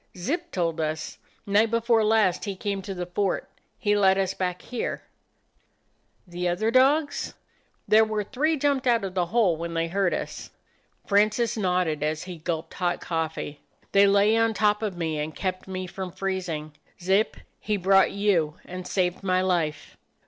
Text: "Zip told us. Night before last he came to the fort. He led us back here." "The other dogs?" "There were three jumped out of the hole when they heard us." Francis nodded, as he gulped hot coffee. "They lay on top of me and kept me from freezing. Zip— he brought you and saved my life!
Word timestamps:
"Zip 0.17 0.49
told 0.51 0.79
us. 0.81 1.19
Night 1.45 1.69
before 1.69 2.03
last 2.03 2.45
he 2.45 2.55
came 2.55 2.81
to 2.81 2.95
the 2.95 3.05
fort. 3.05 3.47
He 3.77 3.95
led 3.95 4.17
us 4.17 4.33
back 4.33 4.63
here." 4.63 5.03
"The 6.25 6.47
other 6.47 6.71
dogs?" 6.71 7.35
"There 7.87 8.03
were 8.03 8.23
three 8.23 8.57
jumped 8.57 8.87
out 8.87 9.03
of 9.03 9.13
the 9.13 9.27
hole 9.27 9.57
when 9.57 9.75
they 9.75 9.89
heard 9.89 10.11
us." 10.11 10.49
Francis 11.05 11.55
nodded, 11.55 12.01
as 12.01 12.23
he 12.23 12.39
gulped 12.39 12.73
hot 12.73 12.99
coffee. 12.99 13.61
"They 13.91 14.07
lay 14.07 14.35
on 14.35 14.55
top 14.55 14.81
of 14.81 14.97
me 14.97 15.19
and 15.19 15.35
kept 15.35 15.67
me 15.67 15.85
from 15.85 16.11
freezing. 16.11 16.73
Zip— 16.99 17.37
he 17.59 17.77
brought 17.77 18.09
you 18.11 18.57
and 18.65 18.87
saved 18.87 19.21
my 19.21 19.43
life! 19.43 19.97